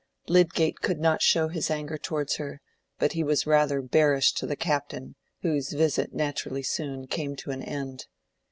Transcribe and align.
Lydgate 0.27 0.79
could 0.81 0.99
not 0.99 1.21
show 1.21 1.47
his 1.47 1.69
anger 1.69 1.95
towards 1.95 2.37
her, 2.37 2.59
but 2.97 3.11
he 3.11 3.23
was 3.23 3.45
rather 3.45 3.83
bearish 3.83 4.33
to 4.33 4.47
the 4.47 4.55
Captain, 4.55 5.13
whose 5.43 5.73
visit 5.73 6.11
naturally 6.11 6.63
soon 6.63 7.05
came 7.05 7.35
to 7.35 7.51
an 7.51 7.61
end. 7.61 8.07